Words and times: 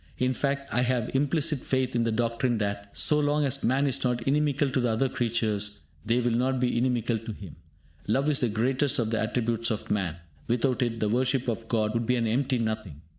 In 0.17 0.33
fact, 0.33 0.73
I 0.73 0.81
have 0.81 1.11
implicit 1.15 1.59
faith 1.59 1.95
in 1.95 2.05
the 2.05 2.11
doctrine 2.11 2.57
that, 2.57 2.89
so 2.97 3.19
long 3.19 3.45
as 3.45 3.63
man 3.63 3.85
is 3.85 4.03
not 4.03 4.23
inimical 4.23 4.67
to 4.71 4.79
the 4.79 4.89
other 4.89 5.07
creatures, 5.07 5.81
they 6.03 6.19
will 6.19 6.31
not 6.31 6.59
be 6.59 6.75
inimical 6.75 7.19
to 7.19 7.31
him. 7.33 7.57
Love 8.07 8.27
is 8.27 8.39
the 8.39 8.49
greatest 8.49 8.97
of 8.97 9.11
the 9.11 9.19
attributes 9.21 9.69
of 9.69 9.91
man. 9.91 10.15
Without 10.47 10.81
it 10.81 10.99
the 11.01 11.07
worship 11.09 11.47
of 11.47 11.67
God 11.67 11.93
would 11.93 12.07
be 12.07 12.15
an 12.15 12.25
empty 12.25 12.57
nothing. 12.57 13.03